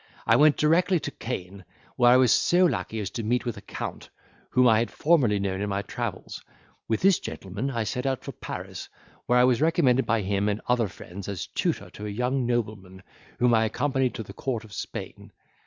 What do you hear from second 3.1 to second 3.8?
to meet with a